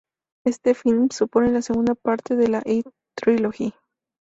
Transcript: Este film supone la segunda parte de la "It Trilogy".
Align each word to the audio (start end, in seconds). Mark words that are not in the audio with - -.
Este 0.45 0.73
film 0.73 1.09
supone 1.11 1.51
la 1.51 1.61
segunda 1.61 1.93
parte 1.93 2.35
de 2.35 2.47
la 2.47 2.63
"It 2.65 2.87
Trilogy". 3.15 3.71